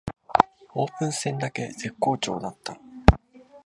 [0.73, 2.75] オープン戦だけ絶好調だった